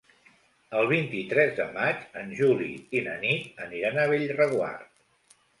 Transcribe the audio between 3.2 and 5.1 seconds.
Nit aniran a Bellreguard.